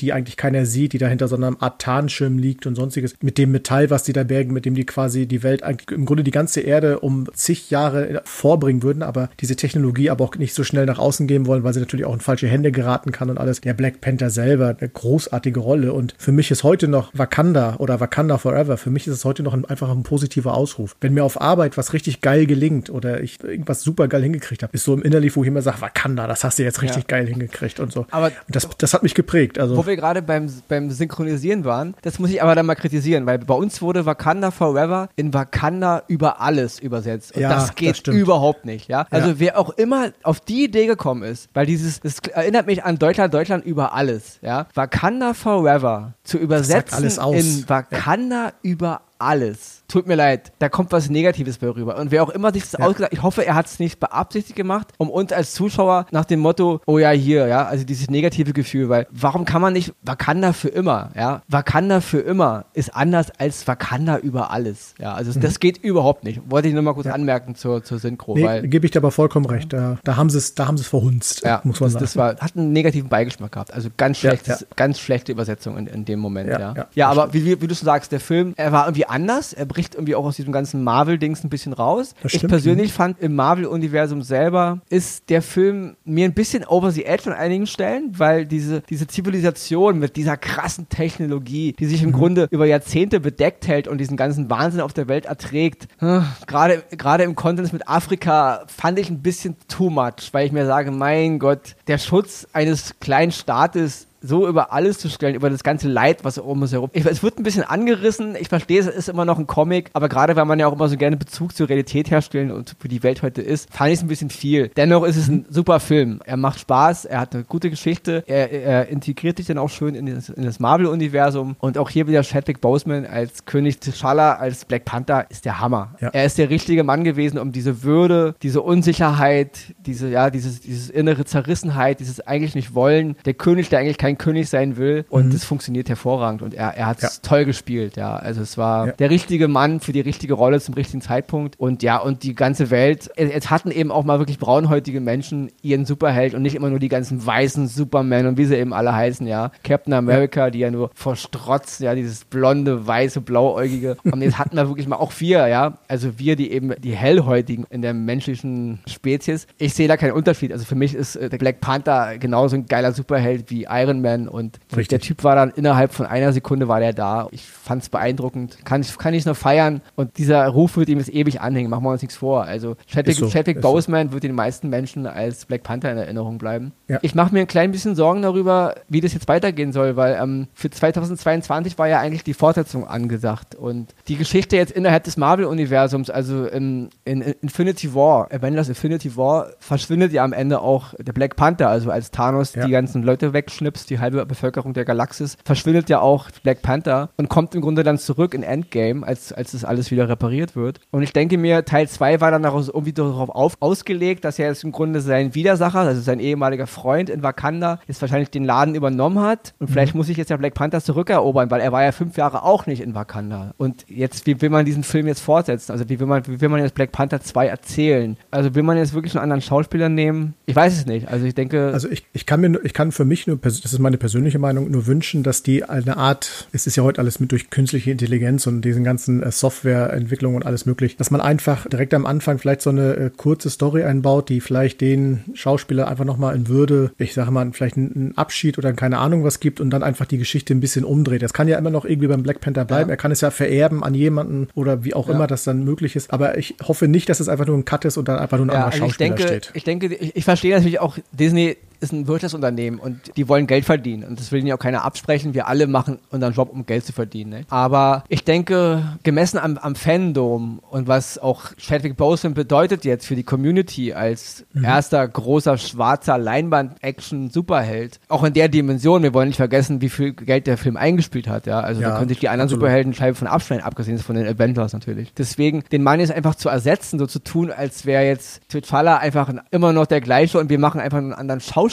[0.00, 3.52] die eigentlich keiner sieht, die dahinter so einem Art Tarnschirm liegt und sonstiges, mit dem
[3.52, 6.60] Metall, was die da bergen, mit dem die quasi die Welt im Grunde die ganze
[6.60, 10.98] Erde um zig Jahre vorbringen würden, aber diese Technologie aber auch nicht so schnell nach
[10.98, 13.60] außen geben wollen, weil sie natürlich auch in falsche Hände geraten kann und alles.
[13.60, 18.00] Der Black Panther selber, eine großartige Rolle und für mich ist heute noch Wakanda oder
[18.00, 20.96] Wakanda Forever, für mich ist es heute noch ein, einfach ein positiver Ausruf.
[21.02, 24.72] Wenn mir auf Arbeit was richtig geil gelingt oder ich irgendwas super geil hingekriegt habe,
[24.72, 27.08] ist so im Innerlich, wo ich immer sage, Wakanda, das hast du jetzt richtig ja.
[27.08, 28.06] geil hingekriegt und so.
[28.10, 29.58] Aber und das, das hat mich geprägt.
[29.58, 33.26] Also, wo wir gerade beim, beim Synchronisieren waren, das muss ich aber dann mal kritisieren,
[33.26, 37.36] weil bei uns wurde Wakanda Forever in Wakanda über alles übersetzt.
[37.36, 39.06] Und ja, das geht das überhaupt nicht, ja.
[39.10, 39.34] Also ja.
[39.38, 43.32] wer auch immer auf die Idee gekommen ist, weil dieses, das erinnert mich an Deutschland,
[43.32, 44.66] Deutschland über alles, ja.
[44.74, 48.52] Wakanda Forever zu übersetzen in Wakanda ja.
[48.62, 49.82] über alles.
[49.88, 51.96] Tut mir leid, da kommt was Negatives bei rüber.
[51.96, 52.80] Und wer auch immer sich das ja.
[52.80, 56.40] ausgedacht ich hoffe, er hat es nicht beabsichtigt gemacht, um uns als Zuschauer nach dem
[56.40, 60.52] Motto, oh ja, hier, ja, also dieses negative Gefühl, weil warum kann man nicht Wakanda
[60.52, 61.42] für immer, ja?
[61.48, 65.14] Wakanda für immer ist anders als Wakanda über alles, ja.
[65.14, 65.42] Also mhm.
[65.42, 66.40] das geht überhaupt nicht.
[66.50, 67.12] Wollte ich nur mal kurz ja.
[67.12, 68.36] anmerken zur, zur Synchro.
[68.36, 69.72] Nee, gebe ich dir aber vollkommen recht.
[69.72, 72.04] Da, da haben sie es, da haben sie es verhunzt, ja, muss man das, sagen.
[72.04, 73.72] Das war, hat einen negativen Beigeschmack gehabt.
[73.72, 76.74] Also ganz schlechtes, ganz schlechte Übersetzung in, in dem Moment, ja.
[76.74, 79.52] Ja, ja aber wie, wie, wie, du schon sagst, der Film, er war irgendwie anders.
[79.52, 82.14] Er bricht irgendwie auch aus diesem ganzen Marvel-Dings ein bisschen raus.
[82.22, 82.94] Das ich persönlich ja.
[82.94, 87.66] fand, im Marvel-Universum selber ist der Film mir ein bisschen over the edge an einigen
[87.66, 92.14] Stellen, weil diese, diese Zivilisation mit dieser krassen Technologie, die sich im mhm.
[92.14, 96.82] Grunde über Jahrzehnte bedeckt hält und diesen ganzen Wahnsinn auf der Welt erträgt, hm, gerade,
[96.90, 100.90] gerade im Kontext mit Afrika fand ich ein bisschen too much, weil ich mir sage,
[100.90, 105.88] mein Gott, der Schutz eines kleinen Staates so über alles zu stellen, über das ganze
[105.88, 106.90] Leid, was um uns herum.
[106.92, 108.36] Ich, es wird ein bisschen angerissen.
[108.38, 110.88] Ich verstehe, es ist immer noch ein Comic, aber gerade weil man ja auch immer
[110.88, 114.02] so gerne Bezug zur Realität herstellen und für die Welt heute ist, fand ich es
[114.02, 114.68] ein bisschen viel.
[114.76, 116.20] Dennoch ist es ein super Film.
[116.24, 119.94] Er macht Spaß, er hat eine gute Geschichte, er, er integriert sich dann auch schön
[119.94, 124.84] in das, das Marvel-Universum und auch hier wieder Chadwick Boseman als König T'Challa, als Black
[124.84, 125.94] Panther ist der Hammer.
[126.00, 126.08] Ja.
[126.08, 130.90] Er ist der richtige Mann gewesen, um diese Würde, diese Unsicherheit, diese, ja, dieses, dieses
[130.90, 135.04] innere Zerrissenheit, dieses eigentlich nicht wollen, der König, der eigentlich kein kein König sein will
[135.08, 135.46] und es mhm.
[135.46, 137.10] funktioniert hervorragend und er, er hat es ja.
[137.22, 138.16] toll gespielt, ja.
[138.16, 138.92] Also es war ja.
[138.92, 142.70] der richtige Mann für die richtige Rolle zum richtigen Zeitpunkt und ja, und die ganze
[142.70, 146.78] Welt, es, hatten eben auch mal wirklich braunhäutige Menschen ihren Superheld und nicht immer nur
[146.78, 149.50] die ganzen weißen Superman und wie sie eben alle heißen, ja.
[149.62, 154.56] Captain America, die ja nur vor Strotz, ja, dieses blonde, weiße, blauäugige und jetzt hatten
[154.56, 155.78] wir wirklich mal auch wir, ja.
[155.88, 159.46] Also wir, die eben die hellhäutigen in der menschlichen Spezies.
[159.58, 160.52] Ich sehe da keinen Unterschied.
[160.52, 164.16] Also für mich ist äh, der Black Panther genauso ein geiler Superheld wie Iron Man
[164.16, 164.88] Man und Richtig.
[164.88, 167.28] der Typ war dann innerhalb von einer Sekunde war der da.
[167.30, 168.64] Ich fand es beeindruckend.
[168.64, 171.70] Kann ich, kann ich nur feiern und dieser Ruf wird ihm jetzt ewig anhängen.
[171.70, 172.44] Machen wir uns nichts vor.
[172.44, 174.14] Also Chadwick, so, Chadwick Boseman so.
[174.14, 176.72] wird den meisten Menschen als Black Panther in Erinnerung bleiben.
[176.88, 176.98] Ja.
[177.02, 180.46] Ich mache mir ein klein bisschen Sorgen darüber, wie das jetzt weitergehen soll, weil ähm,
[180.54, 186.10] für 2022 war ja eigentlich die Fortsetzung angesagt und die Geschichte jetzt innerhalb des Marvel-Universums,
[186.10, 191.36] also in, in, Infinity War, Avengers Infinity War, verschwindet ja am Ende auch der Black
[191.36, 192.66] Panther, also als Thanos ja.
[192.66, 197.10] die ganzen Leute wegschnipst, die die halbe Bevölkerung der Galaxis, verschwindet ja auch Black Panther
[197.16, 200.80] und kommt im Grunde dann zurück in Endgame, als, als das alles wieder repariert wird.
[200.90, 204.48] Und ich denke mir, Teil 2 war dann daraus irgendwie darauf auf, ausgelegt, dass er
[204.48, 208.74] jetzt im Grunde sein Widersacher, also sein ehemaliger Freund in Wakanda, jetzt wahrscheinlich den Laden
[208.74, 209.54] übernommen hat.
[209.58, 209.98] Und vielleicht mhm.
[209.98, 212.82] muss sich jetzt ja Black Panther zurückerobern, weil er war ja fünf Jahre auch nicht
[212.82, 213.54] in Wakanda.
[213.56, 215.72] Und jetzt, wie will man diesen Film jetzt fortsetzen?
[215.72, 218.16] Also wie will man, wie will man jetzt Black Panther 2 erzählen?
[218.30, 220.34] Also will man jetzt wirklich einen anderen Schauspieler nehmen?
[220.44, 221.08] Ich weiß es nicht.
[221.08, 221.70] Also ich denke.
[221.72, 224.70] Also ich, ich kann mir, ich kann für mich nur, das ist meine persönliche Meinung,
[224.70, 228.46] nur wünschen, dass die eine Art, es ist ja heute alles mit durch künstliche Intelligenz
[228.46, 232.62] und diesen ganzen äh, Softwareentwicklungen und alles möglich, dass man einfach direkt am Anfang vielleicht
[232.62, 237.14] so eine äh, kurze Story einbaut, die vielleicht den Schauspieler einfach nochmal in Würde, ich
[237.14, 240.54] sage mal, vielleicht einen Abschied oder keine Ahnung was gibt und dann einfach die Geschichte
[240.54, 241.22] ein bisschen umdreht.
[241.22, 242.88] Das kann ja immer noch irgendwie beim Black Panther bleiben.
[242.88, 242.94] Ja.
[242.94, 245.14] Er kann es ja vererben an jemanden oder wie auch ja.
[245.14, 246.12] immer das dann möglich ist.
[246.12, 248.46] Aber ich hoffe nicht, dass es einfach nur ein Cut ist und dann einfach nur
[248.46, 249.50] ein ja, anderer also Schauspieler ich denke, steht.
[249.54, 253.64] Ich denke, ich, ich verstehe natürlich auch Disney ist ein Wirtschaftsunternehmen und die wollen Geld
[253.64, 254.04] verdienen.
[254.04, 255.34] Und das will ihnen ja auch keiner absprechen.
[255.34, 257.30] Wir alle machen unseren Job, um Geld zu verdienen.
[257.30, 257.44] Ne?
[257.50, 263.16] Aber ich denke, gemessen am, am Fandom und was auch Chadwick Boseman bedeutet jetzt für
[263.16, 264.64] die Community als mhm.
[264.64, 270.46] erster großer schwarzer Leinwand-Action-Superheld, auch in der Dimension, wir wollen nicht vergessen, wie viel Geld
[270.46, 271.46] der Film eingespielt hat.
[271.46, 271.60] Ja?
[271.60, 272.62] Also ja, da können sich die anderen absolut.
[272.62, 275.12] Superhelden Scheibe von abschneiden, abgesehen von den Avengers natürlich.
[275.14, 279.32] Deswegen, den Mann jetzt einfach zu ersetzen, so zu tun, als wäre jetzt Twitfalla einfach
[279.50, 281.65] immer noch der gleiche und wir machen einfach einen anderen Schauspieler.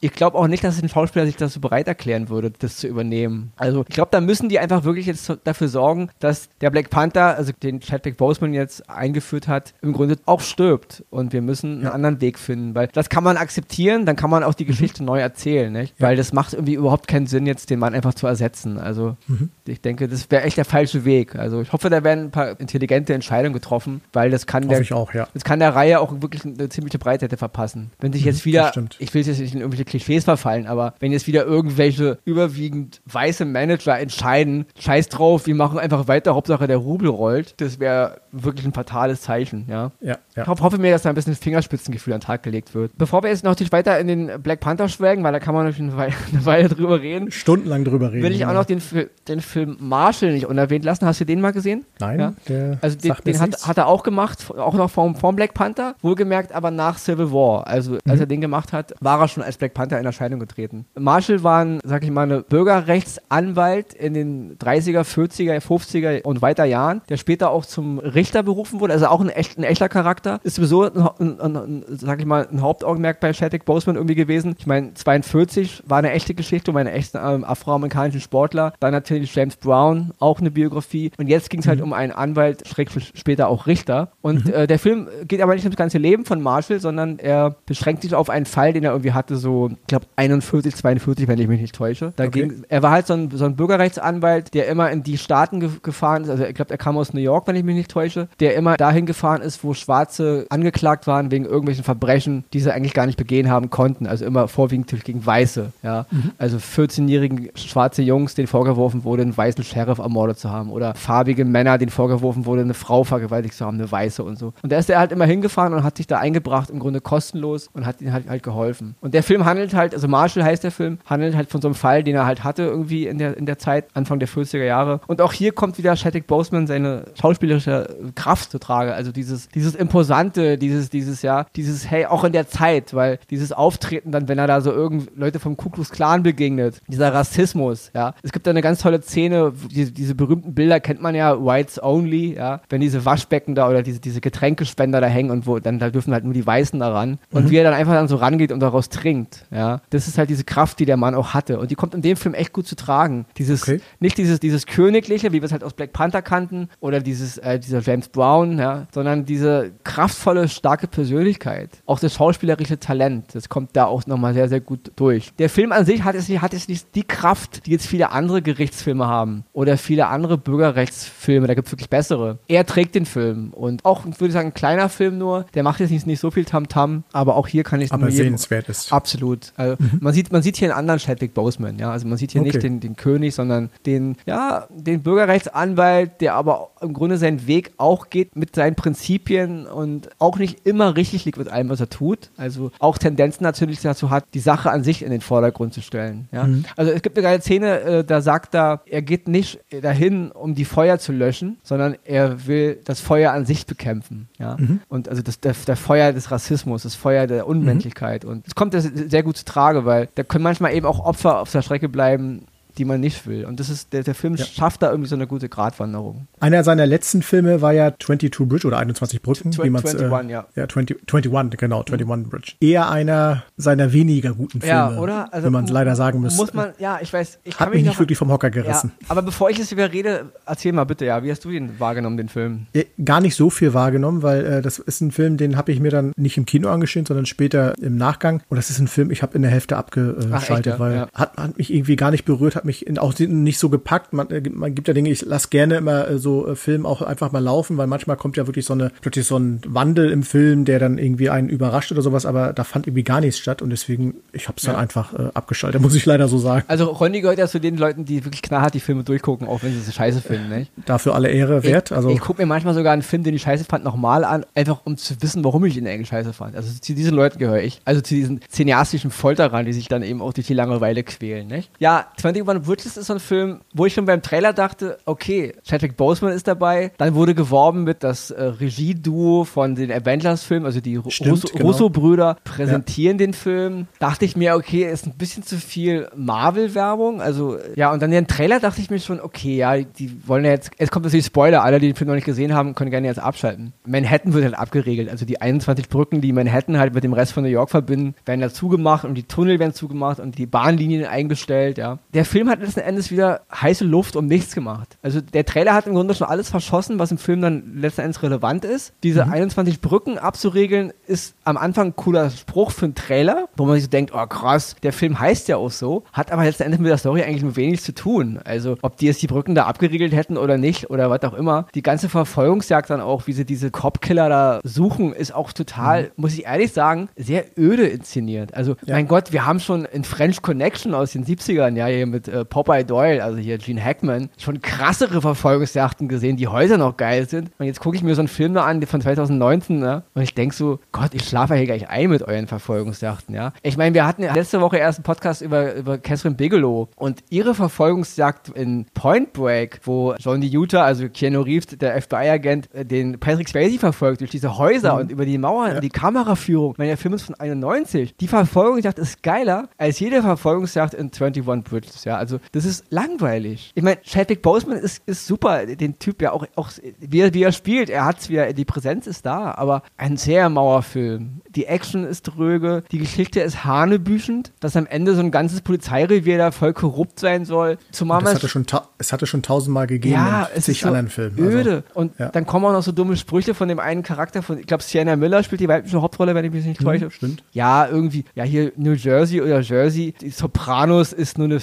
[0.00, 3.52] Ich glaube auch nicht, dass ein Schauspieler sich so bereit erklären würde, das zu übernehmen.
[3.56, 7.36] Also ich glaube, da müssen die einfach wirklich jetzt dafür sorgen, dass der Black Panther,
[7.36, 11.82] also den Chadwick Boseman jetzt eingeführt hat, im Grunde auch stirbt und wir müssen einen
[11.84, 11.90] ja.
[11.92, 14.72] anderen Weg finden, weil das kann man akzeptieren, dann kann man auch die.
[14.72, 15.06] Geschichte mhm.
[15.06, 15.94] neu erzählen, nicht?
[15.98, 16.08] Ja.
[16.08, 18.78] weil das macht irgendwie überhaupt keinen Sinn, jetzt den Mann einfach zu ersetzen.
[18.78, 19.50] Also mhm.
[19.66, 21.36] ich denke, das wäre echt der falsche Weg.
[21.36, 24.92] Also ich hoffe, da werden ein paar intelligente Entscheidungen getroffen, weil das kann der, ich
[24.92, 25.28] auch, ja.
[25.34, 27.90] das kann der Reihe auch wirklich eine ziemliche Breitheit verpassen.
[28.00, 31.12] Wenn sich jetzt mhm, wieder, ich will jetzt nicht in irgendwelche Klischees verfallen, aber wenn
[31.12, 36.78] jetzt wieder irgendwelche überwiegend weiße Manager entscheiden, scheiß drauf, wir machen einfach weiter, Hauptsache der
[36.78, 39.92] Rubel rollt, das wäre wirklich ein fatales Zeichen, ja.
[40.00, 40.42] Ja, ja.
[40.42, 42.92] Ich hoffe, hoffe mir, dass da ein bisschen Fingerspitzengefühl an den Tag gelegt wird.
[42.96, 45.92] Bevor wir jetzt noch weiter in den Black Panther schwelgen, weil da kann man natürlich
[45.92, 47.30] eine Weile, eine Weile drüber reden.
[47.30, 48.22] Stundenlang drüber reden.
[48.22, 48.80] Will ich auch noch den,
[49.28, 51.06] den Film Marshall nicht unerwähnt lassen.
[51.06, 51.84] Hast du den mal gesehen?
[52.00, 52.18] Nein.
[52.48, 52.78] Ja?
[52.80, 55.94] Also den, den hat, hat, er auch gemacht, auch noch vom, vom Black Panther.
[56.02, 57.66] Wohlgemerkt aber nach Civil War.
[57.66, 58.20] Also als mhm.
[58.20, 60.86] er den gemacht hat, war er schon als Black Panther in Erscheinung getreten.
[60.98, 66.64] Marshall war ein, sag ich mal, eine Bürgerrechtsanwalt in den 30er, 40er, 50er und weiter
[66.64, 68.92] Jahren, der später auch zum Richter berufen wurde.
[68.92, 70.40] Also auch ein, echt, ein echter Charakter.
[70.42, 74.54] Ist sowieso, ein, ein, ein, sag ich mal, ein Hauptaugenmerk bei Chadwick Boseman irgendwie gewesen.
[74.58, 78.72] Ich meine, 42 war eine echte Geschichte um einen echten ähm, afroamerikanischen Sportler.
[78.80, 81.12] Dann natürlich James Brown, auch eine Biografie.
[81.18, 81.86] Und jetzt ging es halt mhm.
[81.86, 84.12] um einen Anwalt, schräg später auch Richter.
[84.20, 84.52] Und mhm.
[84.52, 88.14] äh, der Film geht aber nicht ums ganze Leben von Marshall, sondern er beschränkt sich
[88.14, 91.60] auf einen Fall, den er irgendwie hatte, so, ich glaube, 41, 42, wenn ich mich
[91.60, 92.12] nicht täusche.
[92.16, 92.48] Da okay.
[92.48, 95.70] ging, er war halt so ein, so ein Bürgerrechtsanwalt, der immer in die Staaten ge
[95.82, 96.30] gefahren ist.
[96.30, 98.76] Also, ich glaube, er kam aus New York, wenn ich mich nicht täusche, der immer
[98.76, 103.18] dahin gefahren ist, wo Schwarze angeklagt waren wegen irgendwelchen Verbrechen, die sie eigentlich gar nicht
[103.18, 104.06] begehen haben konnten.
[104.06, 105.72] Also immer vorwiegend gegen Weiße.
[105.82, 106.06] Ja?
[106.10, 106.32] Mhm.
[106.38, 110.70] Also 14-jährigen schwarze Jungs, denen vorgeworfen wurde, einen weißen Sheriff ermordet zu haben.
[110.70, 114.52] Oder farbige Männer, denen vorgeworfen wurde, eine Frau vergewaltigt zu haben, eine Weiße und so.
[114.62, 117.68] Und da ist er halt immer hingefahren und hat sich da eingebracht, im Grunde kostenlos
[117.72, 118.91] und hat ihnen halt, halt geholfen.
[119.00, 121.74] Und der Film handelt halt, also Marshall heißt der Film, handelt halt von so einem
[121.74, 125.00] Fall, den er halt hatte irgendwie in der, in der Zeit, Anfang der 40er Jahre.
[125.06, 128.94] Und auch hier kommt wieder Chadwick Boseman seine schauspielerische Kraft zu Trage.
[128.94, 133.52] Also dieses, dieses Imposante, dieses, dieses, ja, dieses, hey, auch in der Zeit, weil dieses
[133.52, 137.90] Auftreten dann, wenn er da so irgend Leute vom Ku Klux Klan begegnet, dieser Rassismus,
[137.94, 138.14] ja.
[138.22, 141.82] Es gibt da eine ganz tolle Szene, diese, diese berühmten Bilder kennt man ja, Whites
[141.82, 145.78] Only, ja, wenn diese Waschbecken da oder diese, diese Getränkespender da hängen und wo, dann
[145.78, 147.18] da dürfen halt nur die Weißen da ran.
[147.30, 147.50] Und mhm.
[147.50, 149.80] wie er dann einfach dann so rangeht und daraus trinkt, ja.
[149.90, 151.58] Das ist halt diese Kraft, die der Mann auch hatte.
[151.58, 153.26] Und die kommt in dem Film echt gut zu tragen.
[153.38, 153.80] Dieses, okay.
[154.00, 157.58] nicht dieses, dieses Königliche, wie wir es halt aus Black Panther kannten, oder dieses, äh,
[157.58, 161.70] dieser James Brown, ja, sondern diese kraftvolle, starke Persönlichkeit.
[161.86, 165.32] Auch das schauspielerische Talent, das kommt da auch nochmal sehr, sehr gut durch.
[165.38, 168.42] Der Film an sich hat es, hat es nicht die Kraft, die jetzt viele andere
[168.42, 172.38] Gerichtsfilme haben oder viele andere Bürgerrechtsfilme, da gibt es wirklich bessere.
[172.48, 175.80] Er trägt den Film und auch, würde ich sagen, ein kleiner Film nur, der macht
[175.80, 178.68] jetzt nicht, nicht so viel Tamtam, -Tam, aber auch hier kann ich es Aber sehenswert
[178.78, 178.92] ist.
[178.92, 179.52] Absolut.
[179.56, 179.98] Also mhm.
[180.00, 182.50] man, sieht, man sieht hier einen anderen Chadwick Boseman, ja, also man sieht hier okay.
[182.50, 187.72] nicht den, den König, sondern den, ja, den Bürgerrechtsanwalt, der aber im Grunde seinen Weg
[187.76, 191.88] auch geht mit seinen Prinzipien und auch nicht immer richtig liegt mit allem, was er
[191.88, 192.30] tut.
[192.36, 196.28] Also auch Tendenzen natürlich dazu hat, die Sache an sich in den Vordergrund zu stellen.
[196.32, 196.44] Ja?
[196.44, 196.64] Mhm.
[196.76, 200.54] Also es gibt eine geile Szene, äh, da sagt er, er geht nicht dahin, um
[200.54, 204.28] die Feuer zu löschen, sondern er will das Feuer an sich bekämpfen.
[204.38, 204.56] Ja?
[204.58, 204.80] Mhm.
[204.88, 208.24] Und also das, der, der, Feuer des Rassismus, das Feuer der Unmenschlichkeit.
[208.24, 208.30] Mhm.
[208.30, 208.74] Und es kommt
[209.10, 212.46] sehr gut zu Trage, weil da können manchmal eben auch Opfer auf der Strecke bleiben,
[212.78, 213.44] die man nicht will.
[213.44, 214.44] Und das ist, der, der Film ja.
[214.44, 216.26] schafft da irgendwie so eine gute Gratwanderung.
[216.40, 219.50] Einer seiner letzten Filme war ja 22 Bridge oder 21 Brücken.
[219.58, 220.46] 21, äh, ja.
[220.54, 222.28] Ja, 20, 21, genau, 21 mhm.
[222.28, 222.52] Bridge.
[222.60, 224.74] Eher einer seiner weniger guten Filme.
[224.74, 225.32] Ja, oder?
[225.32, 226.36] Also, wenn man es leider sagen muss.
[226.36, 227.40] Muss man, ja, ich weiß.
[227.44, 228.92] Ich hat mich nicht wirklich vom Hocker gerissen.
[229.00, 231.78] Ja, aber bevor ich jetzt über rede, erzähl mal bitte, ja, wie hast du den
[231.78, 232.66] wahrgenommen, den Film?
[233.04, 235.90] Gar nicht so viel wahrgenommen, weil äh, das ist ein Film, den habe ich mir
[235.90, 238.42] dann nicht im Kino angeschaut, sondern später im Nachgang.
[238.48, 241.36] Und das ist ein Film, ich habe in der Hälfte abgeschaltet, Ach, echt, weil hat,
[241.36, 244.12] hat mich irgendwie gar nicht berührt, hat mich auch nicht so gepackt.
[244.12, 247.02] Man, äh, man gibt ja Dinge, ich lasse gerne immer äh, so äh, Film auch
[247.02, 250.22] einfach mal laufen, weil manchmal kommt ja wirklich so eine, plötzlich so ein Wandel im
[250.22, 253.62] Film, der dann irgendwie einen überrascht oder sowas, aber da fand irgendwie gar nichts statt
[253.62, 254.80] und deswegen, ich habe es dann ja.
[254.80, 256.64] einfach äh, abgeschaltet, muss ich leider so sagen.
[256.68, 259.72] Also Ronny gehört ja zu den Leuten, die wirklich knallhart die Filme durchgucken, auch wenn
[259.72, 260.72] sie sie scheiße finden, nicht?
[260.86, 261.90] Dafür alle Ehre wert.
[261.90, 264.46] Ich, also ich gucke mir manchmal sogar einen Film, den ich scheiße fand, nochmal an,
[264.54, 266.56] einfach um zu wissen, warum ich ihn eigentlich scheiße fand.
[266.56, 267.80] Also zu diesen Leuten gehöre ich.
[267.84, 271.70] Also zu diesen cineastischen Folterern, die sich dann eben auch durch die Langeweile quälen, nicht?
[271.78, 275.96] Ja, 21 Bridges ist so ein Film, wo ich schon beim Trailer dachte, okay, Chadwick
[275.96, 276.92] Boseman ist dabei.
[276.98, 281.36] Dann wurde geworben mit das äh, Regieduo von den Avengers-Filmen, also die genau.
[281.60, 283.26] Russo-Brüder präsentieren ja.
[283.26, 283.86] den Film.
[283.98, 287.20] Dachte ich mir, okay, ist ein bisschen zu viel Marvel-Werbung.
[287.20, 290.50] Also, ja, und dann den Trailer dachte ich mir schon, okay, ja, die wollen ja
[290.50, 293.06] jetzt, jetzt kommt natürlich Spoiler, alle, die den Film noch nicht gesehen haben, können gerne
[293.06, 293.72] jetzt abschalten.
[293.86, 297.42] Manhattan wird halt abgeregelt, also die 21 Brücken, die Manhattan halt mit dem Rest von
[297.42, 301.78] New York verbinden, werden da zugemacht und die Tunnel werden zugemacht und die Bahnlinien eingestellt,
[301.78, 301.98] ja.
[302.14, 304.98] Der Film hat letzten Endes wieder heiße Luft um nichts gemacht.
[305.02, 308.22] Also der Trailer hat im Grunde schon alles verschossen, was im Film dann letzten Endes
[308.22, 308.92] relevant ist.
[309.02, 309.32] Diese mhm.
[309.32, 313.84] 21 Brücken abzuregeln, ist am Anfang ein cooler Spruch für einen Trailer, wo man sich
[313.84, 316.90] so denkt, oh krass, der Film heißt ja auch so, hat aber letzten Endes mit
[316.90, 318.40] der Story eigentlich nur wenig zu tun.
[318.44, 321.66] Also ob die jetzt die Brücken da abgeriegelt hätten oder nicht oder was auch immer.
[321.74, 326.08] Die ganze Verfolgungsjagd dann auch, wie sie diese Cop-Killer da suchen, ist auch total, mhm.
[326.16, 328.54] muss ich ehrlich sagen, sehr öde inszeniert.
[328.54, 328.94] Also ja.
[328.94, 332.44] mein Gott, wir haben schon in French Connection aus den 70ern, ja, hier mit äh,
[332.44, 337.50] Popeye Doyle, also hier Gene Hackman, schon krassere Verfolgungsjagden gesehen, die heute noch geil sind.
[337.58, 340.02] Und jetzt gucke ich mir so einen Film da an von 2019, ne?
[340.14, 343.52] Und ich denke so, Gott, ich schlafe hier gleich ein mit euren Verfolgungsjagden, ja.
[343.62, 347.20] Ich meine, wir hatten ja letzte Woche erst einen Podcast über, über Catherine Bigelow und
[347.30, 353.18] ihre Verfolgungsjagd in Point Break, wo Johnny Utah, also Keanu Reeves, der FBI-Agent, äh, den
[353.18, 355.00] Patrick Swayze verfolgt durch diese Häuser mhm.
[355.00, 355.74] und über die Mauern ja.
[355.76, 356.72] und die Kameraführung.
[356.72, 358.16] Ich meine, der Film ist von 91.
[358.16, 362.16] Die Verfolgungsjagd ist geiler als jede Verfolgungsjagd in 21 Bridges, ja.
[362.22, 363.72] Also, das ist langweilig.
[363.74, 367.42] Ich meine, Chadwick Boseman ist, ist super, den Typ ja auch, auch wie, er, wie
[367.42, 371.40] er spielt, er hat's wieder, die Präsenz ist da, aber ein sehr Mauerfilm.
[371.50, 376.38] Die Action ist dröge, die Geschichte ist hanebüchend, dass am Ende so ein ganzes Polizeirevier
[376.38, 377.76] da voll korrupt sein soll.
[377.90, 378.66] Zumal das hatte schon
[378.98, 381.44] es hatte schon tausendmal gegeben ja, in zig so anderen Filmen.
[381.44, 381.70] Also, öde.
[381.70, 382.28] Also, und ja.
[382.28, 385.16] dann kommen auch noch so dumme Sprüche von dem einen Charakter von, ich glaube, Sienna
[385.16, 387.10] Miller spielt die weibliche Hauptrolle, wenn ich mich nicht hm, täusche.
[387.10, 387.42] stimmt.
[387.52, 391.60] Ja, irgendwie, ja, hier New Jersey oder Jersey, die Sopranos ist nur eine